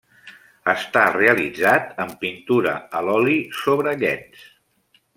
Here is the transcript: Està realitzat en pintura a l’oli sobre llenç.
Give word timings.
Està 0.71 1.03
realitzat 1.17 1.93
en 2.05 2.15
pintura 2.23 2.75
a 3.01 3.05
l’oli 3.11 3.39
sobre 3.63 3.99
llenç. 4.05 4.47